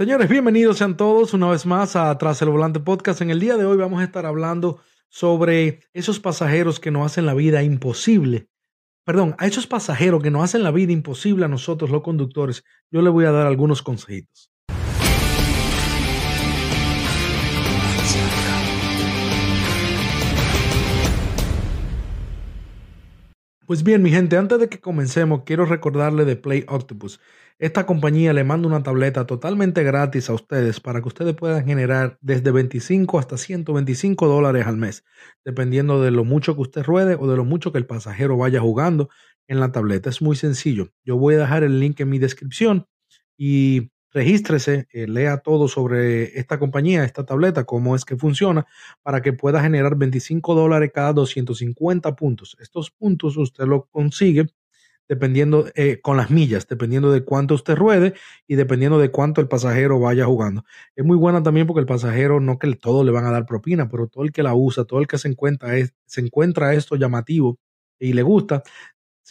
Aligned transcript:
Señores, 0.00 0.30
bienvenidos 0.30 0.78
sean 0.78 0.96
todos 0.96 1.34
una 1.34 1.50
vez 1.50 1.66
más 1.66 1.94
a 1.94 2.16
Tras 2.16 2.40
el 2.40 2.48
Volante 2.48 2.80
Podcast. 2.80 3.20
En 3.20 3.28
el 3.28 3.38
día 3.38 3.58
de 3.58 3.66
hoy 3.66 3.76
vamos 3.76 4.00
a 4.00 4.04
estar 4.04 4.24
hablando 4.24 4.80
sobre 5.10 5.80
esos 5.92 6.18
pasajeros 6.18 6.80
que 6.80 6.90
nos 6.90 7.04
hacen 7.04 7.26
la 7.26 7.34
vida 7.34 7.62
imposible. 7.62 8.48
Perdón, 9.04 9.34
a 9.36 9.46
esos 9.46 9.66
pasajeros 9.66 10.22
que 10.22 10.30
nos 10.30 10.42
hacen 10.42 10.62
la 10.62 10.70
vida 10.70 10.92
imposible 10.92 11.44
a 11.44 11.48
nosotros 11.48 11.90
los 11.90 12.00
conductores, 12.00 12.64
yo 12.90 13.02
les 13.02 13.12
voy 13.12 13.26
a 13.26 13.30
dar 13.30 13.46
algunos 13.46 13.82
consejitos. 13.82 14.50
Pues 23.66 23.84
bien, 23.84 24.02
mi 24.02 24.10
gente, 24.10 24.36
antes 24.36 24.58
de 24.58 24.68
que 24.68 24.80
comencemos, 24.80 25.42
quiero 25.44 25.64
recordarle 25.64 26.24
de 26.24 26.34
Play 26.34 26.64
Octopus. 26.66 27.20
Esta 27.60 27.84
compañía 27.84 28.32
le 28.32 28.42
manda 28.42 28.66
una 28.66 28.82
tableta 28.82 29.26
totalmente 29.26 29.82
gratis 29.84 30.30
a 30.30 30.32
ustedes 30.32 30.80
para 30.80 31.02
que 31.02 31.08
ustedes 31.08 31.34
puedan 31.34 31.66
generar 31.66 32.16
desde 32.22 32.52
25 32.52 33.18
hasta 33.18 33.36
125 33.36 34.28
dólares 34.28 34.66
al 34.66 34.78
mes, 34.78 35.04
dependiendo 35.44 36.00
de 36.00 36.10
lo 36.10 36.24
mucho 36.24 36.54
que 36.54 36.62
usted 36.62 36.82
ruede 36.82 37.18
o 37.20 37.28
de 37.28 37.36
lo 37.36 37.44
mucho 37.44 37.70
que 37.70 37.76
el 37.76 37.84
pasajero 37.84 38.38
vaya 38.38 38.60
jugando 38.60 39.10
en 39.46 39.60
la 39.60 39.72
tableta. 39.72 40.08
Es 40.08 40.22
muy 40.22 40.36
sencillo. 40.36 40.88
Yo 41.04 41.18
voy 41.18 41.34
a 41.34 41.40
dejar 41.40 41.62
el 41.62 41.80
link 41.80 42.00
en 42.00 42.08
mi 42.08 42.18
descripción 42.18 42.86
y 43.36 43.90
regístrese, 44.10 44.88
eh, 44.94 45.06
lea 45.06 45.36
todo 45.36 45.68
sobre 45.68 46.38
esta 46.38 46.58
compañía, 46.58 47.04
esta 47.04 47.26
tableta, 47.26 47.64
cómo 47.64 47.94
es 47.94 48.06
que 48.06 48.16
funciona, 48.16 48.66
para 49.02 49.20
que 49.20 49.34
pueda 49.34 49.60
generar 49.60 49.96
25 49.96 50.54
dólares 50.54 50.92
cada 50.94 51.12
250 51.12 52.16
puntos. 52.16 52.56
Estos 52.58 52.90
puntos 52.90 53.36
usted 53.36 53.66
los 53.66 53.82
consigue 53.90 54.46
dependiendo 55.10 55.66
eh, 55.74 55.98
con 56.00 56.16
las 56.16 56.30
millas, 56.30 56.68
dependiendo 56.68 57.10
de 57.10 57.24
cuánto 57.24 57.54
usted 57.54 57.74
ruede 57.74 58.14
y 58.46 58.54
dependiendo 58.54 59.00
de 59.00 59.10
cuánto 59.10 59.40
el 59.40 59.48
pasajero 59.48 59.98
vaya 59.98 60.24
jugando. 60.24 60.64
Es 60.94 61.04
muy 61.04 61.16
buena 61.16 61.42
también 61.42 61.66
porque 61.66 61.80
el 61.80 61.86
pasajero 61.86 62.38
no 62.38 62.60
que 62.60 62.72
todo 62.76 63.02
le 63.02 63.10
van 63.10 63.26
a 63.26 63.32
dar 63.32 63.44
propina, 63.44 63.88
pero 63.90 64.06
todo 64.06 64.22
el 64.22 64.30
que 64.30 64.44
la 64.44 64.54
usa, 64.54 64.84
todo 64.84 65.00
el 65.00 65.08
que 65.08 65.18
se 65.18 65.26
encuentra, 65.26 65.76
es, 65.76 65.92
se 66.06 66.20
encuentra 66.20 66.74
esto 66.74 66.94
llamativo 66.94 67.58
y 67.98 68.12
le 68.12 68.22
gusta, 68.22 68.62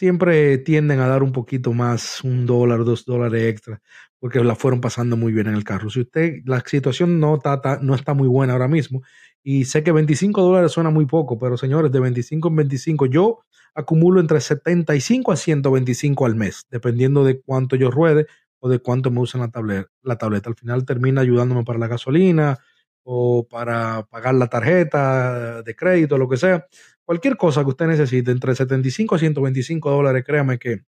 siempre 0.00 0.56
tienden 0.56 0.98
a 1.00 1.08
dar 1.08 1.22
un 1.22 1.30
poquito 1.30 1.74
más, 1.74 2.24
un 2.24 2.46
dólar, 2.46 2.84
dos 2.84 3.04
dólares 3.04 3.44
extra, 3.44 3.82
porque 4.18 4.42
la 4.42 4.54
fueron 4.56 4.80
pasando 4.80 5.14
muy 5.14 5.30
bien 5.30 5.46
en 5.46 5.54
el 5.54 5.62
carro. 5.62 5.90
Si 5.90 6.00
usted, 6.00 6.38
la 6.46 6.60
situación 6.64 7.20
no 7.20 7.34
está, 7.34 7.60
no 7.82 7.94
está 7.94 8.14
muy 8.14 8.26
buena 8.26 8.54
ahora 8.54 8.66
mismo, 8.66 9.02
y 9.42 9.66
sé 9.66 9.82
que 9.84 9.92
25 9.92 10.40
dólares 10.40 10.72
suena 10.72 10.88
muy 10.88 11.04
poco, 11.04 11.38
pero 11.38 11.58
señores, 11.58 11.92
de 11.92 12.00
25 12.00 12.48
en 12.48 12.56
25, 12.56 13.06
yo 13.06 13.40
acumulo 13.74 14.22
entre 14.22 14.40
75 14.40 15.32
a 15.32 15.36
125 15.36 16.24
al 16.24 16.34
mes, 16.34 16.64
dependiendo 16.70 17.22
de 17.22 17.42
cuánto 17.42 17.76
yo 17.76 17.90
ruede 17.90 18.26
o 18.58 18.70
de 18.70 18.78
cuánto 18.78 19.10
me 19.10 19.20
usan 19.20 19.42
la 19.42 19.50
tableta. 19.50 19.90
La 20.00 20.16
tableta 20.16 20.48
al 20.48 20.56
final 20.56 20.86
termina 20.86 21.20
ayudándome 21.20 21.62
para 21.62 21.78
la 21.78 21.88
gasolina 21.88 22.56
o 23.02 23.46
para 23.46 24.04
pagar 24.04 24.34
la 24.34 24.46
tarjeta 24.46 25.60
de 25.60 25.76
crédito, 25.76 26.16
lo 26.16 26.26
que 26.26 26.38
sea. 26.38 26.66
Cualquier 27.10 27.36
cosa 27.36 27.64
que 27.64 27.70
usted 27.70 27.88
necesite, 27.88 28.30
entre 28.30 28.54
75 28.54 29.16
a 29.16 29.18
125 29.18 29.90
dólares, 29.90 30.22
créame 30.24 30.60
que 30.60 30.82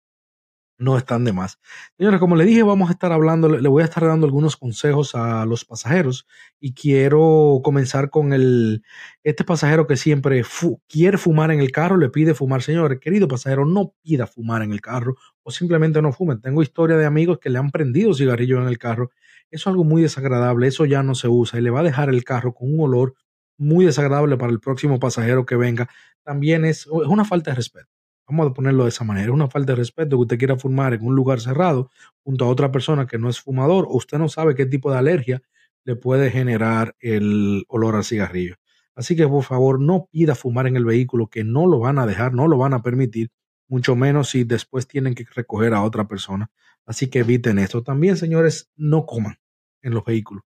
no 0.78 0.98
están 0.98 1.24
de 1.24 1.32
más. 1.32 1.62
Señores, 1.98 2.20
como 2.20 2.36
le 2.36 2.44
dije, 2.44 2.62
vamos 2.62 2.90
a 2.90 2.92
estar 2.92 3.14
hablando, 3.14 3.48
le 3.48 3.70
voy 3.70 3.84
a 3.84 3.86
estar 3.86 4.04
dando 4.04 4.26
algunos 4.26 4.58
consejos 4.58 5.16
a 5.16 5.46
los 5.46 5.64
pasajeros 5.64 6.28
y 6.60 6.74
quiero 6.74 7.62
comenzar 7.64 8.10
con 8.10 8.34
el, 8.34 8.84
este 9.24 9.46
pasajero 9.46 9.88
que 9.88 9.96
siempre 9.96 10.44
quiere 10.90 11.18
fumar 11.18 11.52
en 11.52 11.62
el 11.62 11.72
carro, 11.72 11.96
le 11.96 12.10
pide 12.10 12.34
fumar. 12.34 12.64
Señores, 12.64 13.00
querido 13.00 13.30
pasajero, 13.30 13.66
no 13.66 13.94
pida 14.04 14.28
fumar 14.28 14.62
en 14.62 14.74
el 14.74 14.82
carro 14.82 15.16
o 15.44 15.52
simplemente 15.52 16.02
no 16.02 16.12
fumen. 16.12 16.42
Tengo 16.42 16.62
historia 16.62 16.98
de 16.98 17.06
amigos 17.06 17.40
que 17.40 17.50
le 17.50 17.60
han 17.60 17.72
prendido 17.72 18.14
cigarrillos 18.14 18.62
en 18.62 18.68
el 18.68 18.78
carro. 18.78 19.12
Eso 19.52 19.64
es 19.64 19.68
algo 19.68 19.86
muy 19.86 20.02
desagradable, 20.02 20.68
eso 20.68 20.84
ya 20.84 21.02
no 21.02 21.16
se 21.16 21.30
usa 21.30 21.60
y 21.60 21.62
le 21.62 21.70
va 21.70 21.80
a 21.80 21.84
dejar 21.84 22.10
el 22.10 22.26
carro 22.26 22.54
con 22.54 22.74
un 22.74 22.82
olor 22.82 23.16
muy 23.60 23.86
desagradable 23.86 24.38
para 24.38 24.52
el 24.52 24.60
próximo 24.60 25.00
pasajero 25.00 25.46
que 25.46 25.56
venga, 25.56 25.90
también 26.24 26.66
es, 26.66 26.80
es 26.80 27.08
una 27.08 27.26
falta 27.26 27.52
de 27.52 27.56
respeto. 27.56 27.88
Vamos 28.28 28.50
a 28.50 28.54
ponerlo 28.54 28.84
de 28.84 28.90
esa 28.90 29.04
manera. 29.04 29.28
Es 29.28 29.34
una 29.34 29.50
falta 29.50 29.74
de 29.74 29.78
respeto 29.78 30.18
que 30.18 30.22
usted 30.22 30.38
quiera 30.38 30.56
fumar 30.56 30.94
en 30.94 31.06
un 31.06 31.16
lugar 31.16 31.42
cerrado 31.42 31.90
junto 32.24 32.46
a 32.46 32.48
otra 32.48 32.72
persona 32.72 33.08
que 33.08 33.18
no 33.18 33.30
es 33.30 33.40
fumador 33.40 33.86
o 33.86 33.98
usted 33.98 34.18
no 34.18 34.30
sabe 34.30 34.56
qué 34.56 34.66
tipo 34.66 34.92
de 34.92 34.98
alergia 34.98 35.42
le 35.84 35.96
puede 35.96 36.30
generar 36.30 36.96
el 37.00 37.66
olor 37.68 37.96
al 37.96 38.04
cigarrillo. 38.04 38.56
Así 38.96 39.16
que 39.16 39.28
por 39.28 39.44
favor 39.44 39.80
no 39.80 40.08
pida 40.12 40.36
fumar 40.36 40.68
en 40.68 40.76
el 40.76 40.86
vehículo 40.86 41.28
que 41.28 41.44
no 41.44 41.66
lo 41.68 41.80
van 41.80 42.00
a 42.00 42.06
dejar, 42.06 42.34
no 42.34 42.48
lo 42.48 42.58
van 42.58 42.74
a 42.74 42.84
permitir, 42.84 43.32
mucho 43.68 43.96
menos 43.96 44.30
si 44.30 44.44
después 44.44 44.88
tienen 44.88 45.16
que 45.16 45.26
recoger 45.34 45.74
a 45.74 45.84
otra 45.84 46.08
persona. 46.08 46.52
Así 46.86 47.08
que 47.08 47.20
eviten 47.20 47.60
esto. 47.60 47.82
También, 47.84 48.18
señores, 48.18 48.72
no 48.76 49.06
coman 49.06 49.38
en 49.82 49.94
los 49.94 50.04
vehículos. 50.04 50.44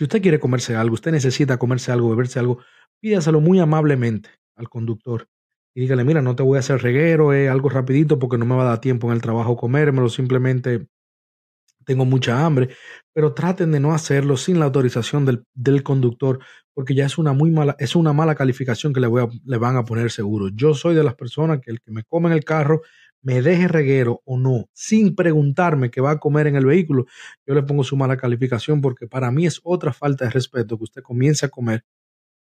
Si 0.00 0.04
usted 0.04 0.22
quiere 0.22 0.40
comerse 0.40 0.74
algo, 0.76 0.94
usted 0.94 1.12
necesita 1.12 1.58
comerse 1.58 1.92
algo, 1.92 2.08
beberse 2.08 2.38
algo, 2.38 2.60
pídaselo 3.00 3.42
muy 3.42 3.60
amablemente 3.60 4.30
al 4.56 4.70
conductor 4.70 5.28
y 5.74 5.82
dígale, 5.82 6.04
mira, 6.04 6.22
no 6.22 6.34
te 6.34 6.42
voy 6.42 6.56
a 6.56 6.60
hacer 6.60 6.80
reguero, 6.80 7.34
es 7.34 7.50
algo 7.50 7.68
rapidito 7.68 8.18
porque 8.18 8.38
no 8.38 8.46
me 8.46 8.54
va 8.54 8.62
a 8.62 8.68
dar 8.68 8.80
tiempo 8.80 9.08
en 9.08 9.12
el 9.12 9.20
trabajo 9.20 9.58
comérmelo, 9.58 10.08
simplemente 10.08 10.88
tengo 11.84 12.06
mucha 12.06 12.46
hambre, 12.46 12.70
pero 13.12 13.34
traten 13.34 13.72
de 13.72 13.80
no 13.80 13.92
hacerlo 13.92 14.38
sin 14.38 14.58
la 14.58 14.64
autorización 14.64 15.26
del, 15.26 15.44
del, 15.52 15.82
conductor, 15.82 16.38
porque 16.72 16.94
ya 16.94 17.04
es 17.04 17.18
una 17.18 17.34
muy 17.34 17.50
mala, 17.50 17.76
es 17.78 17.94
una 17.94 18.14
mala 18.14 18.34
calificación 18.34 18.94
que 18.94 19.00
le, 19.00 19.06
voy 19.06 19.24
a, 19.24 19.28
le 19.44 19.58
van 19.58 19.76
a 19.76 19.84
poner 19.84 20.10
seguro. 20.10 20.48
Yo 20.48 20.72
soy 20.72 20.94
de 20.94 21.04
las 21.04 21.14
personas 21.14 21.60
que 21.60 21.72
el 21.72 21.82
que 21.82 21.90
me 21.90 22.04
come 22.04 22.30
en 22.30 22.36
el 22.36 22.44
carro 22.44 22.80
me 23.22 23.42
deje 23.42 23.68
reguero 23.68 24.22
o 24.24 24.38
no, 24.38 24.68
sin 24.72 25.14
preguntarme 25.14 25.90
qué 25.90 26.00
va 26.00 26.12
a 26.12 26.18
comer 26.18 26.46
en 26.46 26.56
el 26.56 26.66
vehículo, 26.66 27.06
yo 27.46 27.54
le 27.54 27.62
pongo 27.62 27.84
su 27.84 27.96
mala 27.96 28.16
calificación 28.16 28.80
porque 28.80 29.06
para 29.06 29.30
mí 29.30 29.46
es 29.46 29.60
otra 29.62 29.92
falta 29.92 30.24
de 30.24 30.30
respeto 30.30 30.76
que 30.78 30.84
usted 30.84 31.02
comience 31.02 31.46
a 31.46 31.48
comer 31.48 31.84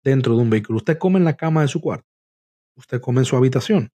dentro 0.03 0.35
de 0.35 0.41
un 0.41 0.49
vehículo. 0.49 0.77
Usted 0.77 0.97
come 0.97 1.19
en 1.19 1.25
la 1.25 1.35
cama 1.35 1.61
de 1.61 1.67
su 1.67 1.81
cuarto, 1.81 2.07
usted 2.75 3.01
come 3.01 3.21
en 3.21 3.25
su 3.25 3.35
habitación. 3.35 3.91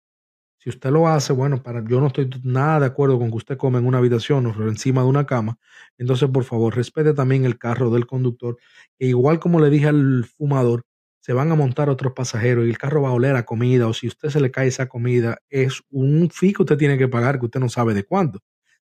Si 0.64 0.70
usted 0.70 0.92
lo 0.92 1.10
hace, 1.10 1.34
bueno, 1.34 1.62
para, 1.62 1.84
yo 1.86 2.00
no 2.00 2.08
estoy 2.08 2.30
nada 2.42 2.80
de 2.80 2.86
acuerdo 2.86 3.20
con 3.20 3.30
que 3.30 3.36
usted 3.36 3.58
come 3.58 3.80
en 3.80 3.86
una 3.86 3.98
habitación 3.98 4.46
o 4.46 4.70
encima 4.70 5.02
de 5.02 5.08
una 5.10 5.26
cama. 5.26 5.58
Entonces, 5.98 6.30
por 6.30 6.46
favor, 6.46 6.74
respete 6.74 7.14
también 7.14 7.44
el 7.44 7.58
carro 7.58 7.90
del 7.90 8.08
conductor. 8.08 8.58
E 8.98 9.08
igual 9.08 9.42
como 9.42 9.60
le 9.60 9.70
dije 9.70 9.88
al 9.88 10.24
fumador, 10.24 10.86
se 11.24 11.32
van 11.32 11.50
a 11.54 11.56
montar 11.56 11.90
otros 11.90 12.12
pasajeros 12.12 12.66
y 12.66 12.70
el 12.70 12.78
carro 12.78 13.04
va 13.04 13.08
a 13.08 13.14
oler 13.14 13.38
a 13.38 13.46
comida 13.46 13.88
o 13.88 13.94
si 13.94 14.08
usted 14.08 14.28
se 14.28 14.42
le 14.42 14.52
cae 14.52 14.68
esa 14.68 14.90
comida, 14.90 15.38
es 15.50 15.82
un 15.90 16.30
fee 16.30 16.52
que 16.52 16.64
usted 16.64 16.78
tiene 16.78 16.98
que 16.98 17.08
pagar 17.08 17.40
que 17.40 17.46
usted 17.46 17.62
no 17.62 17.70
sabe 17.70 17.94
de 17.94 18.04
cuánto, 18.04 18.42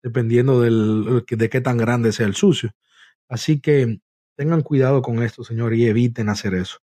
dependiendo 0.01 0.59
del, 0.59 1.23
de 1.27 1.49
qué 1.49 1.61
tan 1.61 1.77
grande 1.77 2.11
sea 2.11 2.25
el 2.25 2.33
sucio. 2.33 2.71
Así 3.29 3.59
que 3.61 3.99
tengan 4.35 4.61
cuidado 4.61 5.03
con 5.03 5.21
esto, 5.21 5.43
señor, 5.43 5.75
y 5.75 5.85
eviten 5.85 6.27
hacer 6.27 6.55
eso. 6.55 6.79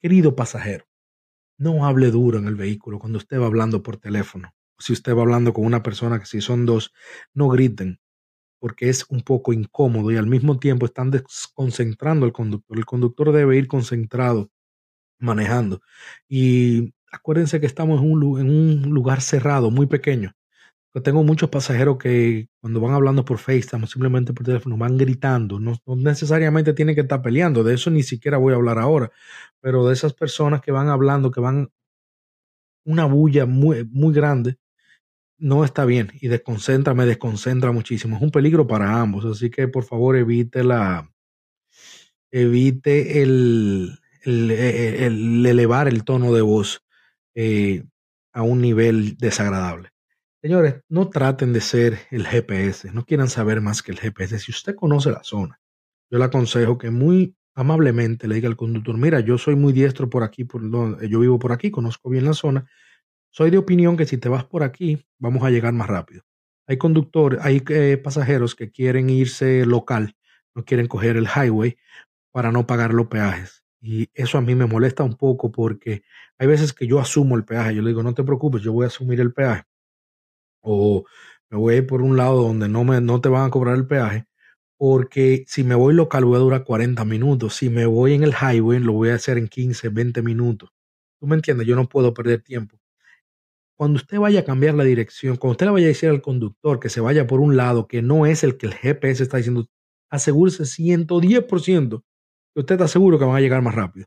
Querido 0.00 0.36
pasajero, 0.36 0.84
no 1.58 1.84
hable 1.84 2.12
duro 2.12 2.38
en 2.38 2.46
el 2.46 2.54
vehículo 2.54 3.00
cuando 3.00 3.18
usted 3.18 3.40
va 3.40 3.46
hablando 3.46 3.82
por 3.82 3.96
teléfono. 3.96 4.54
Si 4.78 4.92
usted 4.92 5.12
va 5.12 5.22
hablando 5.22 5.52
con 5.52 5.66
una 5.66 5.82
persona 5.82 6.20
que 6.20 6.26
si 6.26 6.40
son 6.40 6.66
dos, 6.66 6.92
no 7.34 7.48
griten, 7.48 7.98
porque 8.60 8.88
es 8.88 9.06
un 9.08 9.22
poco 9.22 9.52
incómodo 9.52 10.12
y 10.12 10.16
al 10.16 10.28
mismo 10.28 10.60
tiempo 10.60 10.86
están 10.86 11.10
desconcentrando 11.10 12.26
al 12.26 12.32
conductor. 12.32 12.78
El 12.78 12.86
conductor 12.86 13.32
debe 13.32 13.56
ir 13.56 13.66
concentrado 13.66 14.52
manejando. 15.18 15.80
Y 16.28 16.94
acuérdense 17.12 17.60
que 17.60 17.66
estamos 17.66 18.00
en 18.02 18.10
un, 18.10 18.40
en 18.40 18.50
un 18.50 18.90
lugar 18.90 19.20
cerrado, 19.20 19.70
muy 19.70 19.86
pequeño. 19.86 20.34
Tengo 21.02 21.22
muchos 21.22 21.50
pasajeros 21.50 21.98
que 21.98 22.48
cuando 22.60 22.80
van 22.80 22.94
hablando 22.94 23.24
por 23.24 23.38
FaceTime 23.38 23.86
simplemente 23.86 24.32
por 24.32 24.44
teléfono 24.46 24.76
van 24.76 24.96
gritando. 24.96 25.60
No, 25.60 25.76
no, 25.86 25.96
necesariamente 25.96 26.72
tienen 26.72 26.94
que 26.94 27.02
estar 27.02 27.22
peleando. 27.22 27.64
De 27.64 27.74
eso 27.74 27.90
ni 27.90 28.02
siquiera 28.02 28.38
voy 28.38 28.52
a 28.52 28.56
hablar 28.56 28.78
ahora. 28.78 29.10
Pero 29.60 29.86
de 29.86 29.94
esas 29.94 30.14
personas 30.14 30.60
que 30.60 30.72
van 30.72 30.88
hablando, 30.88 31.30
que 31.30 31.40
van 31.40 31.70
una 32.84 33.04
bulla 33.04 33.46
muy, 33.46 33.84
muy 33.84 34.14
grande, 34.14 34.58
no 35.38 35.64
está 35.64 35.84
bien. 35.84 36.10
Y 36.20 36.28
desconcentra, 36.28 36.94
me 36.94 37.06
desconcentra 37.06 37.72
muchísimo. 37.72 38.16
Es 38.16 38.22
un 38.22 38.30
peligro 38.30 38.66
para 38.66 39.00
ambos. 39.00 39.24
Así 39.24 39.50
que 39.50 39.68
por 39.68 39.84
favor 39.84 40.16
evite 40.16 40.64
la. 40.64 41.10
Evite 42.30 43.22
el, 43.22 43.98
el, 44.28 44.50
e, 44.50 44.54
e, 44.54 45.06
el, 45.06 45.44
elevar 45.44 45.88
el 45.88 46.04
tono 46.04 46.32
de 46.32 46.42
voz 46.42 46.84
eh, 47.34 47.84
a 48.32 48.42
un 48.42 48.60
nivel 48.60 49.16
desagradable. 49.16 49.90
Señores, 50.40 50.82
no 50.88 51.08
traten 51.08 51.52
de 51.52 51.60
ser 51.60 51.98
el 52.10 52.26
GPS, 52.26 52.92
no 52.92 53.04
quieran 53.04 53.28
saber 53.28 53.60
más 53.60 53.82
que 53.82 53.90
el 53.90 53.98
GPS. 53.98 54.38
Si 54.38 54.52
usted 54.52 54.76
conoce 54.76 55.10
la 55.10 55.24
zona, 55.24 55.60
yo 56.10 56.18
le 56.18 56.24
aconsejo 56.24 56.78
que 56.78 56.90
muy 56.90 57.34
amablemente 57.54 58.28
le 58.28 58.36
diga 58.36 58.48
al 58.48 58.56
conductor, 58.56 58.96
mira, 58.96 59.18
yo 59.18 59.36
soy 59.36 59.56
muy 59.56 59.72
diestro 59.72 60.08
por 60.08 60.22
aquí, 60.22 60.44
por 60.44 60.70
donde, 60.70 61.08
yo 61.08 61.18
vivo 61.18 61.40
por 61.40 61.50
aquí, 61.50 61.72
conozco 61.72 62.08
bien 62.08 62.24
la 62.24 62.34
zona, 62.34 62.70
soy 63.30 63.50
de 63.50 63.58
opinión 63.58 63.96
que 63.96 64.06
si 64.06 64.16
te 64.16 64.28
vas 64.28 64.44
por 64.44 64.62
aquí, 64.62 65.04
vamos 65.18 65.42
a 65.42 65.50
llegar 65.50 65.72
más 65.72 65.88
rápido. 65.88 66.22
Hay 66.68 66.78
conductores, 66.78 67.40
hay 67.42 67.62
eh, 67.70 67.96
pasajeros 67.96 68.54
que 68.54 68.70
quieren 68.70 69.10
irse 69.10 69.66
local, 69.66 70.16
no 70.54 70.64
quieren 70.64 70.86
coger 70.86 71.16
el 71.16 71.26
highway 71.26 71.76
para 72.30 72.52
no 72.52 72.66
pagar 72.66 72.94
los 72.94 73.08
peajes. 73.08 73.64
Y 73.80 74.08
eso 74.14 74.38
a 74.38 74.40
mí 74.40 74.54
me 74.54 74.66
molesta 74.66 75.04
un 75.04 75.14
poco 75.14 75.52
porque 75.52 76.02
hay 76.38 76.46
veces 76.46 76.72
que 76.72 76.86
yo 76.86 76.98
asumo 77.00 77.36
el 77.36 77.44
peaje. 77.44 77.74
Yo 77.74 77.82
le 77.82 77.90
digo, 77.90 78.02
no 78.02 78.14
te 78.14 78.24
preocupes, 78.24 78.62
yo 78.62 78.72
voy 78.72 78.84
a 78.84 78.88
asumir 78.88 79.20
el 79.20 79.32
peaje. 79.32 79.64
O 80.62 81.04
me 81.50 81.58
voy 81.58 81.74
a 81.74 81.78
ir 81.78 81.86
por 81.86 82.02
un 82.02 82.16
lado 82.16 82.42
donde 82.42 82.68
no, 82.68 82.84
me, 82.84 83.00
no 83.00 83.20
te 83.20 83.28
van 83.28 83.46
a 83.46 83.50
cobrar 83.50 83.76
el 83.76 83.86
peaje 83.86 84.26
porque 84.78 85.44
si 85.48 85.64
me 85.64 85.74
voy 85.74 85.92
local 85.92 86.24
voy 86.24 86.36
a 86.36 86.38
durar 86.38 86.64
40 86.64 87.04
minutos, 87.04 87.54
si 87.56 87.68
me 87.68 87.84
voy 87.84 88.14
en 88.14 88.22
el 88.22 88.32
highway 88.32 88.78
lo 88.78 88.92
voy 88.92 89.10
a 89.10 89.16
hacer 89.16 89.36
en 89.36 89.48
15, 89.48 89.88
20 89.88 90.22
minutos. 90.22 90.70
¿Tú 91.20 91.26
me 91.26 91.34
entiendes? 91.34 91.66
Yo 91.66 91.74
no 91.74 91.88
puedo 91.88 92.14
perder 92.14 92.42
tiempo. 92.42 92.78
Cuando 93.76 93.96
usted 93.96 94.18
vaya 94.18 94.40
a 94.40 94.44
cambiar 94.44 94.74
la 94.74 94.84
dirección, 94.84 95.36
cuando 95.36 95.52
usted 95.52 95.66
le 95.66 95.72
vaya 95.72 95.86
a 95.86 95.88
decir 95.88 96.08
al 96.08 96.22
conductor 96.22 96.80
que 96.80 96.88
se 96.88 97.00
vaya 97.00 97.26
por 97.26 97.40
un 97.40 97.56
lado 97.56 97.88
que 97.88 98.02
no 98.02 98.26
es 98.26 98.44
el 98.44 98.56
que 98.56 98.66
el 98.66 98.74
GPS 98.74 99.22
está 99.22 99.36
diciendo, 99.36 99.66
asegúrese 100.10 100.64
110% 100.64 102.02
que 102.02 102.07
usted 102.60 102.74
está 102.74 102.88
seguro 102.88 103.18
que 103.18 103.24
van 103.24 103.36
a 103.36 103.40
llegar 103.40 103.62
más 103.62 103.74
rápido. 103.74 104.06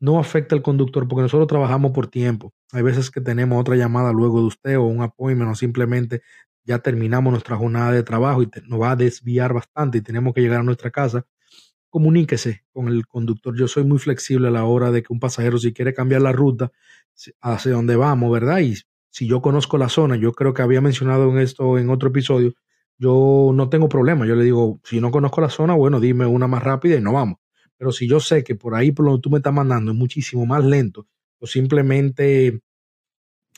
No 0.00 0.18
afecta 0.18 0.54
al 0.54 0.62
conductor 0.62 1.06
porque 1.06 1.22
nosotros 1.22 1.46
trabajamos 1.46 1.92
por 1.92 2.06
tiempo. 2.06 2.52
Hay 2.72 2.82
veces 2.82 3.10
que 3.10 3.20
tenemos 3.20 3.60
otra 3.60 3.76
llamada 3.76 4.12
luego 4.12 4.40
de 4.40 4.46
usted 4.46 4.78
o 4.78 4.84
un 4.84 5.02
appointment 5.02 5.50
o 5.50 5.54
simplemente 5.54 6.22
ya 6.64 6.78
terminamos 6.78 7.32
nuestra 7.32 7.56
jornada 7.56 7.92
de 7.92 8.02
trabajo 8.02 8.42
y 8.42 8.50
nos 8.66 8.80
va 8.80 8.92
a 8.92 8.96
desviar 8.96 9.52
bastante 9.52 9.98
y 9.98 10.00
tenemos 10.00 10.34
que 10.34 10.40
llegar 10.40 10.60
a 10.60 10.62
nuestra 10.62 10.90
casa, 10.90 11.26
comuníquese 11.90 12.64
con 12.72 12.88
el 12.88 13.06
conductor. 13.06 13.56
Yo 13.56 13.68
soy 13.68 13.84
muy 13.84 13.98
flexible 13.98 14.48
a 14.48 14.50
la 14.50 14.64
hora 14.64 14.90
de 14.90 15.02
que 15.02 15.12
un 15.12 15.20
pasajero 15.20 15.58
si 15.58 15.72
quiere 15.72 15.92
cambiar 15.92 16.22
la 16.22 16.32
ruta 16.32 16.70
hacia 17.40 17.72
donde 17.72 17.96
vamos, 17.96 18.32
¿verdad? 18.32 18.60
Y 18.60 18.76
si 19.10 19.26
yo 19.26 19.42
conozco 19.42 19.76
la 19.78 19.88
zona, 19.88 20.16
yo 20.16 20.32
creo 20.32 20.54
que 20.54 20.62
había 20.62 20.80
mencionado 20.80 21.30
en 21.30 21.38
esto 21.38 21.78
en 21.78 21.90
otro 21.90 22.08
episodio, 22.08 22.54
yo 22.98 23.50
no 23.54 23.68
tengo 23.68 23.88
problema. 23.88 24.26
Yo 24.26 24.36
le 24.36 24.44
digo, 24.44 24.80
si 24.84 25.00
no 25.00 25.10
conozco 25.10 25.40
la 25.40 25.50
zona, 25.50 25.74
bueno, 25.74 26.00
dime 26.00 26.26
una 26.26 26.46
más 26.46 26.62
rápida 26.62 26.96
y 26.96 27.00
no 27.00 27.12
vamos. 27.14 27.38
Pero 27.80 27.92
si 27.92 28.06
yo 28.06 28.20
sé 28.20 28.44
que 28.44 28.54
por 28.56 28.74
ahí 28.74 28.92
por 28.92 29.06
donde 29.06 29.22
tú 29.22 29.30
me 29.30 29.38
estás 29.38 29.54
mandando 29.54 29.92
es 29.92 29.96
muchísimo 29.96 30.44
más 30.44 30.62
lento, 30.62 31.06
o 31.38 31.46
simplemente 31.46 32.60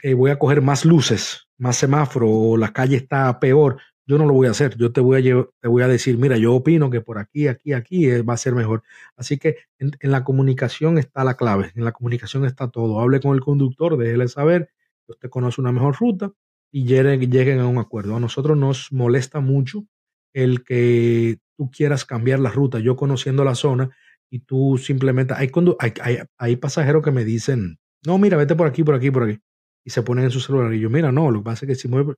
eh, 0.00 0.14
voy 0.14 0.30
a 0.30 0.38
coger 0.38 0.62
más 0.62 0.84
luces, 0.84 1.48
más 1.58 1.76
semáforo, 1.76 2.30
o 2.30 2.56
la 2.56 2.72
calle 2.72 2.94
está 2.94 3.40
peor, 3.40 3.78
yo 4.06 4.18
no 4.18 4.24
lo 4.26 4.32
voy 4.32 4.46
a 4.46 4.52
hacer. 4.52 4.76
Yo 4.76 4.92
te 4.92 5.00
voy 5.00 5.28
a, 5.28 5.46
te 5.60 5.66
voy 5.66 5.82
a 5.82 5.88
decir, 5.88 6.18
mira, 6.18 6.36
yo 6.36 6.54
opino 6.54 6.88
que 6.88 7.00
por 7.00 7.18
aquí, 7.18 7.48
aquí, 7.48 7.72
aquí 7.72 8.08
eh, 8.08 8.22
va 8.22 8.34
a 8.34 8.36
ser 8.36 8.54
mejor. 8.54 8.84
Así 9.16 9.38
que 9.38 9.56
en, 9.80 9.90
la 10.02 10.22
comunicación 10.22 10.98
está 10.98 11.24
la 11.24 11.34
clave, 11.34 11.72
en 11.74 11.84
la 11.84 11.90
comunicación 11.90 12.44
está 12.44 12.70
todo. 12.70 13.00
Hable 13.00 13.18
con 13.18 13.34
el 13.34 13.40
conductor, 13.40 13.96
déjele 13.96 14.28
saber 14.28 14.70
que 15.04 15.14
usted 15.14 15.30
conoce 15.30 15.60
una 15.60 15.72
mejor 15.72 15.96
ruta 15.98 16.32
y 16.70 16.84
lleguen, 16.84 17.28
lleguen 17.28 17.58
a 17.58 17.66
un 17.66 17.78
acuerdo. 17.78 18.14
A 18.14 18.20
nosotros 18.20 18.56
nos 18.56 18.92
molesta 18.92 19.40
mucho 19.40 19.84
el 20.32 20.62
que 20.62 21.40
tú 21.56 21.72
quieras 21.72 22.04
cambiar 22.04 22.38
la 22.38 22.50
ruta. 22.50 22.78
Yo 22.78 22.94
conociendo 22.94 23.42
la 23.42 23.56
zona 23.56 23.90
y 24.32 24.40
tú 24.40 24.78
simplemente, 24.78 25.34
hay, 25.36 25.50
hay, 25.78 25.92
hay, 26.00 26.18
hay 26.38 26.56
pasajeros 26.56 27.04
que 27.04 27.10
me 27.10 27.24
dicen, 27.24 27.78
no, 28.06 28.18
mira, 28.18 28.36
vete 28.36 28.56
por 28.56 28.66
aquí, 28.66 28.82
por 28.82 28.94
aquí, 28.94 29.10
por 29.10 29.24
aquí 29.24 29.40
y 29.84 29.90
se 29.90 30.02
ponen 30.02 30.24
en 30.24 30.30
su 30.30 30.40
celular. 30.40 30.72
Y 30.74 30.80
yo, 30.80 30.90
mira, 30.90 31.12
no, 31.12 31.30
lo 31.30 31.40
que 31.40 31.44
pasa 31.44 31.64
es 31.64 31.68
que 31.68 31.74
si 31.74 31.88
mueve, 31.88 32.14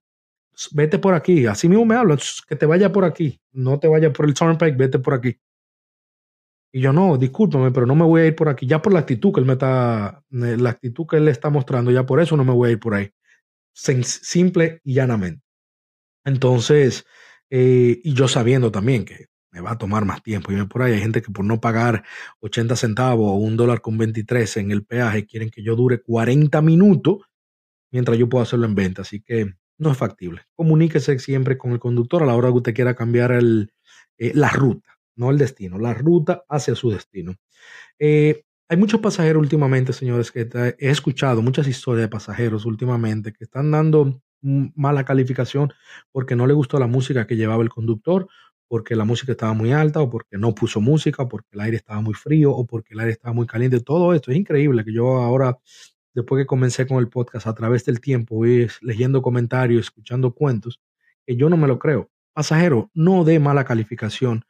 vete 0.72 0.98
por 0.98 1.14
aquí, 1.14 1.46
así 1.46 1.68
mismo 1.68 1.84
me 1.84 1.96
hablan, 1.96 2.18
que 2.46 2.56
te 2.56 2.66
vaya 2.66 2.92
por 2.92 3.04
aquí, 3.04 3.40
no 3.52 3.78
te 3.78 3.88
vaya 3.88 4.12
por 4.12 4.26
el 4.26 4.34
Turnpike, 4.34 4.76
vete 4.76 4.98
por 4.98 5.14
aquí. 5.14 5.36
Y 6.72 6.80
yo, 6.80 6.92
no, 6.92 7.16
discúlpame, 7.16 7.70
pero 7.70 7.86
no 7.86 7.94
me 7.94 8.04
voy 8.04 8.22
a 8.22 8.26
ir 8.26 8.34
por 8.34 8.48
aquí, 8.48 8.66
ya 8.66 8.82
por 8.82 8.92
la 8.92 9.00
actitud 9.00 9.32
que 9.32 9.40
él 9.40 9.46
me 9.46 9.52
está, 9.52 10.24
eh, 10.30 10.56
la 10.58 10.70
actitud 10.70 11.06
que 11.06 11.16
él 11.16 11.24
le 11.26 11.30
está 11.30 11.48
mostrando, 11.50 11.90
ya 11.90 12.04
por 12.04 12.20
eso 12.20 12.36
no 12.36 12.44
me 12.44 12.52
voy 12.52 12.70
a 12.70 12.72
ir 12.72 12.80
por 12.80 12.94
ahí. 12.94 13.10
Simple 13.72 14.80
y 14.84 14.94
llanamente. 14.94 15.42
Entonces, 16.24 17.04
eh, 17.50 18.00
y 18.02 18.14
yo 18.14 18.28
sabiendo 18.28 18.72
también 18.72 19.04
que 19.04 19.26
me 19.54 19.60
va 19.60 19.72
a 19.72 19.78
tomar 19.78 20.04
más 20.04 20.20
tiempo 20.20 20.52
y 20.52 20.66
por 20.66 20.82
ahí 20.82 20.94
hay 20.94 21.00
gente 21.00 21.22
que 21.22 21.30
por 21.30 21.44
no 21.44 21.60
pagar 21.60 22.02
80 22.40 22.74
centavos 22.74 23.28
o 23.28 23.34
un 23.34 23.56
dólar 23.56 23.80
con 23.80 23.96
23 23.96 24.56
en 24.56 24.72
el 24.72 24.84
peaje 24.84 25.26
quieren 25.26 25.48
que 25.48 25.62
yo 25.62 25.76
dure 25.76 26.02
40 26.02 26.60
minutos 26.60 27.18
mientras 27.92 28.18
yo 28.18 28.28
puedo 28.28 28.42
hacerlo 28.42 28.66
en 28.66 28.74
venta. 28.74 29.02
Así 29.02 29.20
que 29.20 29.54
no 29.78 29.92
es 29.92 29.96
factible. 29.96 30.42
Comuníquese 30.56 31.20
siempre 31.20 31.56
con 31.56 31.70
el 31.70 31.78
conductor 31.78 32.24
a 32.24 32.26
la 32.26 32.34
hora 32.34 32.48
que 32.48 32.54
usted 32.54 32.74
quiera 32.74 32.96
cambiar 32.96 33.30
el, 33.30 33.72
eh, 34.18 34.32
la 34.34 34.50
ruta, 34.50 34.98
no 35.14 35.30
el 35.30 35.38
destino, 35.38 35.78
la 35.78 35.94
ruta 35.94 36.44
hacia 36.48 36.74
su 36.74 36.90
destino. 36.90 37.36
Eh, 38.00 38.42
hay 38.68 38.76
muchos 38.76 39.00
pasajeros 39.00 39.40
últimamente, 39.40 39.92
señores, 39.92 40.32
que 40.32 40.48
he 40.78 40.90
escuchado 40.90 41.42
muchas 41.42 41.68
historias 41.68 42.06
de 42.06 42.08
pasajeros 42.08 42.64
últimamente 42.66 43.32
que 43.32 43.44
están 43.44 43.70
dando 43.70 44.20
mala 44.44 45.04
calificación 45.04 45.72
porque 46.12 46.36
no 46.36 46.46
le 46.46 46.54
gustó 46.54 46.78
la 46.78 46.86
música 46.86 47.26
que 47.26 47.36
llevaba 47.36 47.62
el 47.62 47.68
conductor, 47.68 48.28
porque 48.68 48.96
la 48.96 49.04
música 49.04 49.32
estaba 49.32 49.52
muy 49.52 49.72
alta 49.72 50.00
o 50.00 50.10
porque 50.10 50.38
no 50.38 50.54
puso 50.54 50.80
música, 50.80 51.28
porque 51.28 51.48
el 51.52 51.60
aire 51.60 51.76
estaba 51.76 52.00
muy 52.00 52.14
frío 52.14 52.52
o 52.52 52.66
porque 52.66 52.94
el 52.94 53.00
aire 53.00 53.12
estaba 53.12 53.34
muy 53.34 53.46
caliente. 53.46 53.80
Todo 53.80 54.14
esto 54.14 54.30
es 54.30 54.36
increíble 54.36 54.84
que 54.84 54.92
yo 54.92 55.18
ahora 55.18 55.58
después 56.14 56.42
que 56.42 56.46
comencé 56.46 56.86
con 56.86 56.98
el 56.98 57.08
podcast, 57.08 57.46
a 57.46 57.54
través 57.54 57.84
del 57.84 58.00
tiempo, 58.00 58.36
voy 58.36 58.68
leyendo 58.80 59.20
comentarios, 59.20 59.86
escuchando 59.86 60.32
cuentos, 60.32 60.80
que 61.26 61.36
yo 61.36 61.50
no 61.50 61.56
me 61.56 61.66
lo 61.68 61.78
creo. 61.78 62.10
Pasajero, 62.32 62.90
no 62.94 63.24
dé 63.24 63.38
mala 63.38 63.64
calificación 63.64 64.44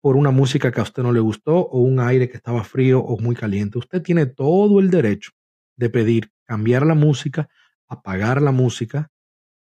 por 0.00 0.16
una 0.16 0.30
música 0.30 0.70
que 0.70 0.80
a 0.80 0.84
usted 0.84 1.02
no 1.02 1.12
le 1.12 1.20
gustó 1.20 1.56
o 1.56 1.80
un 1.80 2.00
aire 2.00 2.28
que 2.28 2.36
estaba 2.36 2.62
frío 2.62 3.00
o 3.00 3.18
muy 3.18 3.34
caliente. 3.34 3.78
Usted 3.78 4.02
tiene 4.02 4.26
todo 4.26 4.80
el 4.80 4.90
derecho 4.90 5.32
de 5.76 5.90
pedir 5.90 6.30
cambiar 6.44 6.86
la 6.86 6.94
música, 6.94 7.48
apagar 7.88 8.40
la 8.40 8.52
música, 8.52 9.10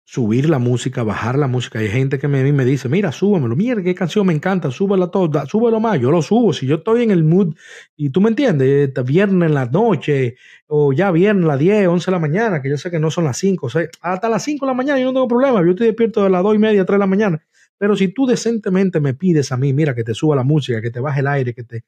subir 0.09 0.49
la 0.49 0.57
música, 0.57 1.03
bajar 1.03 1.37
la 1.37 1.47
música. 1.47 1.79
Hay 1.79 1.89
gente 1.89 2.17
que 2.17 2.29
me, 2.29 2.53
me 2.53 2.63
dice, 2.63 2.87
mira, 2.87 3.11
súbemelo, 3.11 3.57
mira 3.57 3.83
qué 3.83 3.93
canción 3.93 4.25
me 4.25 4.33
encanta, 4.33 4.71
súbela 4.71 5.07
toda, 5.07 5.45
súbelo 5.45 5.81
más, 5.81 5.99
yo 5.99 6.11
lo 6.11 6.21
subo. 6.21 6.53
Si 6.53 6.65
yo 6.65 6.75
estoy 6.77 7.03
en 7.03 7.11
el 7.11 7.25
mood, 7.25 7.55
y 7.97 8.09
tú 8.09 8.21
me 8.21 8.29
entiendes, 8.29 8.93
viernes 9.03 9.49
en 9.49 9.53
la 9.53 9.65
noche, 9.65 10.37
o 10.67 10.93
ya 10.93 11.11
viernes 11.11 11.43
a 11.43 11.47
las 11.49 11.59
10, 11.59 11.87
11 11.89 12.05
de 12.05 12.11
la 12.13 12.19
mañana, 12.19 12.61
que 12.61 12.69
yo 12.69 12.77
sé 12.77 12.89
que 12.89 12.99
no 12.99 13.11
son 13.11 13.25
las 13.25 13.37
5, 13.37 13.69
6, 13.69 13.89
hasta 13.99 14.29
las 14.29 14.45
5 14.45 14.65
de 14.65 14.71
la 14.71 14.73
mañana 14.73 14.97
yo 14.97 15.07
no 15.07 15.13
tengo 15.13 15.27
problema, 15.27 15.61
yo 15.61 15.71
estoy 15.71 15.87
despierto 15.87 16.23
de 16.23 16.29
las 16.29 16.41
2 16.41 16.55
y 16.55 16.59
media, 16.59 16.85
3 16.85 16.95
de 16.95 16.99
la 16.99 17.07
mañana. 17.07 17.43
Pero 17.77 17.97
si 17.97 18.07
tú 18.07 18.25
decentemente 18.25 19.01
me 19.01 19.13
pides 19.13 19.51
a 19.51 19.57
mí, 19.57 19.73
mira, 19.73 19.93
que 19.93 20.05
te 20.05 20.13
suba 20.13 20.37
la 20.37 20.43
música, 20.43 20.81
que 20.81 20.89
te 20.89 21.01
baje 21.01 21.19
el 21.19 21.27
aire, 21.27 21.53
que 21.53 21.63
te... 21.63 21.83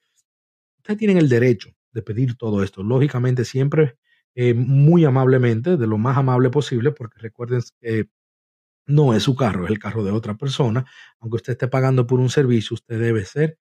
Ustedes 0.79 0.99
tienen 0.99 1.17
el 1.17 1.29
derecho 1.29 1.69
de 1.93 2.01
pedir 2.01 2.35
todo 2.35 2.63
esto. 2.63 2.83
Lógicamente, 2.83 3.45
siempre 3.45 3.95
eh, 4.41 4.53
muy 4.53 5.03
amablemente, 5.03 5.75
de 5.75 5.85
lo 5.85 5.97
más 5.97 6.17
amable 6.17 6.49
posible, 6.49 6.91
porque 6.91 7.19
recuerden 7.19 7.61
que 7.81 8.07
no 8.87 9.13
es 9.13 9.23
su 9.23 9.35
carro, 9.35 9.65
es 9.65 9.71
el 9.71 9.79
carro 9.79 10.03
de 10.03 10.11
otra 10.11 10.35
persona. 10.35 10.85
Aunque 11.19 11.37
usted 11.37 11.53
esté 11.53 11.67
pagando 11.67 12.07
por 12.07 12.19
un 12.19 12.29
servicio, 12.29 12.75
usted 12.75 12.99
debe 12.99 13.25
ser 13.25 13.57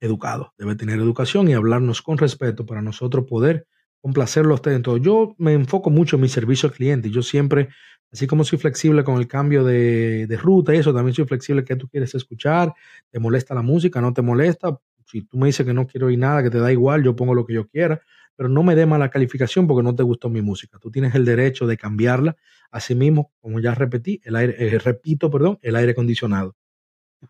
educado, 0.00 0.52
debe 0.58 0.74
tener 0.76 0.98
educación 1.00 1.48
y 1.48 1.54
hablarnos 1.54 2.02
con 2.02 2.18
respeto 2.18 2.66
para 2.66 2.82
nosotros 2.82 3.26
poder 3.28 3.66
complacerlo 4.00 4.52
a 4.52 4.56
usted 4.56 4.72
en 4.72 4.82
todo. 4.82 4.96
Yo 4.98 5.34
me 5.38 5.52
enfoco 5.54 5.90
mucho 5.90 6.16
en 6.16 6.22
mi 6.22 6.28
servicio 6.28 6.68
al 6.68 6.74
cliente. 6.74 7.10
Yo 7.10 7.22
siempre, 7.22 7.68
así 8.12 8.26
como 8.26 8.44
soy 8.44 8.58
flexible 8.58 9.04
con 9.04 9.18
el 9.18 9.28
cambio 9.28 9.64
de, 9.64 10.26
de 10.26 10.36
ruta 10.38 10.74
y 10.74 10.78
eso, 10.78 10.94
también 10.94 11.14
soy 11.14 11.26
flexible 11.26 11.64
que 11.64 11.76
tú 11.76 11.88
quieres 11.88 12.14
escuchar, 12.14 12.72
te 13.10 13.20
molesta 13.20 13.54
la 13.54 13.62
música, 13.62 14.00
no 14.00 14.12
te 14.12 14.22
molesta. 14.22 14.78
Si 15.12 15.22
tú 15.22 15.38
me 15.38 15.46
dices 15.46 15.64
que 15.64 15.72
no 15.72 15.86
quiero 15.86 16.08
oír 16.08 16.18
nada, 16.18 16.42
que 16.42 16.50
te 16.50 16.58
da 16.58 16.72
igual, 16.72 17.04
yo 17.04 17.14
pongo 17.14 17.34
lo 17.34 17.46
que 17.46 17.54
yo 17.54 17.68
quiera 17.68 18.02
pero 18.36 18.48
no 18.48 18.62
me 18.62 18.74
dé 18.74 18.86
mala 18.86 19.10
calificación 19.10 19.66
porque 19.66 19.82
no 19.82 19.94
te 19.94 20.02
gustó 20.02 20.28
mi 20.28 20.42
música. 20.42 20.78
Tú 20.78 20.90
tienes 20.90 21.14
el 21.14 21.24
derecho 21.24 21.66
de 21.66 21.76
cambiarla. 21.76 22.36
Asimismo, 22.70 23.32
como 23.40 23.60
ya 23.60 23.74
repetí, 23.74 24.20
el 24.24 24.36
aire, 24.36 24.56
eh, 24.58 24.78
repito, 24.78 25.30
perdón, 25.30 25.58
el 25.62 25.76
aire 25.76 25.92
acondicionado. 25.92 26.56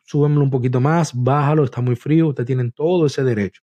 Súbemelo 0.04 0.42
un 0.42 0.50
poquito 0.50 0.80
más, 0.80 1.12
bájalo, 1.14 1.64
está 1.64 1.80
muy 1.80 1.96
frío, 1.96 2.28
ustedes 2.28 2.46
tienen 2.46 2.72
todo 2.72 3.06
ese 3.06 3.24
derecho. 3.24 3.62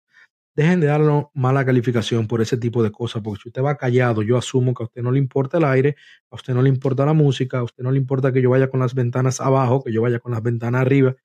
Dejen 0.55 0.81
de 0.81 0.89
darle 0.89 1.29
mala 1.35 1.65
calificación 1.65 2.27
por 2.27 2.43
ese 2.43 2.59
tipo 2.59 2.83
de 2.83 2.93
cosas, 2.93 3.23
porque 3.23 3.43
si 3.43 3.49
usted 3.51 3.63
va 3.63 3.77
callado, 3.77 4.23
yo 4.23 4.37
asumo 4.37 4.75
que 4.75 4.83
a 4.83 4.87
usted 4.87 5.03
no 5.03 5.13
le 5.13 5.19
importa 5.19 5.59
el 5.59 5.65
aire, 5.65 5.97
a 6.31 6.37
usted 6.37 6.55
no 6.55 6.63
le 6.63 6.69
importa 6.69 7.07
la 7.07 7.15
música, 7.15 7.61
a 7.61 7.65
usted 7.65 7.85
no 7.85 7.93
le 7.93 7.99
importa 7.99 8.33
que 8.33 8.43
yo 8.43 8.51
vaya 8.51 8.69
con 8.71 8.81
las 8.81 8.95
ventanas 8.95 9.41
abajo, 9.41 9.83
que 9.85 9.93
yo 9.93 10.03
vaya 10.03 10.19
con 10.19 10.33
las 10.33 10.43
ventanas 10.43 10.83
arriba. 10.83 11.17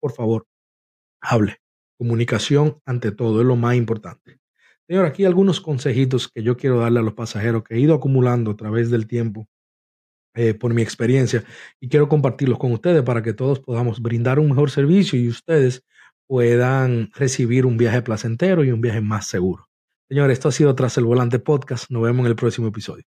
Por 0.00 0.12
favor, 0.12 0.46
hable. 1.22 1.61
Comunicación 2.02 2.80
ante 2.84 3.12
todo 3.12 3.42
es 3.42 3.46
lo 3.46 3.54
más 3.54 3.76
importante. 3.76 4.40
Señor, 4.88 5.06
aquí 5.06 5.24
algunos 5.24 5.60
consejitos 5.60 6.26
que 6.26 6.42
yo 6.42 6.56
quiero 6.56 6.80
darle 6.80 6.98
a 6.98 7.02
los 7.02 7.14
pasajeros 7.14 7.62
que 7.62 7.76
he 7.76 7.78
ido 7.78 7.94
acumulando 7.94 8.50
a 8.50 8.56
través 8.56 8.90
del 8.90 9.06
tiempo 9.06 9.46
eh, 10.34 10.52
por 10.52 10.74
mi 10.74 10.82
experiencia 10.82 11.44
y 11.78 11.88
quiero 11.88 12.08
compartirlos 12.08 12.58
con 12.58 12.72
ustedes 12.72 13.04
para 13.04 13.22
que 13.22 13.34
todos 13.34 13.60
podamos 13.60 14.02
brindar 14.02 14.40
un 14.40 14.48
mejor 14.48 14.72
servicio 14.72 15.16
y 15.16 15.28
ustedes 15.28 15.84
puedan 16.26 17.12
recibir 17.14 17.66
un 17.66 17.76
viaje 17.76 18.02
placentero 18.02 18.64
y 18.64 18.72
un 18.72 18.80
viaje 18.80 19.00
más 19.00 19.28
seguro. 19.28 19.68
Señor, 20.08 20.32
esto 20.32 20.48
ha 20.48 20.52
sido 20.52 20.74
Tras 20.74 20.98
el 20.98 21.04
Volante 21.04 21.38
Podcast. 21.38 21.88
Nos 21.88 22.02
vemos 22.02 22.24
en 22.24 22.30
el 22.30 22.34
próximo 22.34 22.66
episodio. 22.66 23.04